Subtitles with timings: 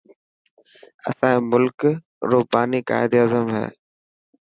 [1.07, 1.79] اسائي ملڪ
[2.31, 3.65] روٻاني قائد اعظم هي.